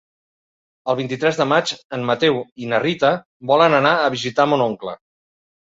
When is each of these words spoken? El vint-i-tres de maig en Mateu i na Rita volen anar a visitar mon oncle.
El 0.93 0.95
vint-i-tres 0.99 1.37
de 1.41 1.47
maig 1.49 1.73
en 1.99 2.09
Mateu 2.11 2.41
i 2.65 2.71
na 2.73 2.81
Rita 2.87 3.13
volen 3.55 3.79
anar 3.83 3.95
a 3.99 4.11
visitar 4.19 4.51
mon 4.57 4.69
oncle. 4.69 4.99